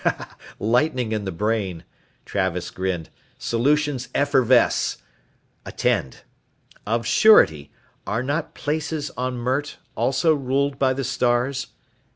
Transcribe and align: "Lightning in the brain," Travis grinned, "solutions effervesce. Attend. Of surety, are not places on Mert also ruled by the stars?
"Lightning 0.57 1.11
in 1.11 1.25
the 1.25 1.31
brain," 1.31 1.83
Travis 2.25 2.71
grinned, 2.71 3.11
"solutions 3.37 4.07
effervesce. 4.15 4.97
Attend. 5.63 6.21
Of 6.87 7.05
surety, 7.05 7.71
are 8.07 8.23
not 8.23 8.55
places 8.55 9.11
on 9.15 9.35
Mert 9.37 9.77
also 9.95 10.33
ruled 10.33 10.79
by 10.79 10.93
the 10.93 11.03
stars? 11.03 11.67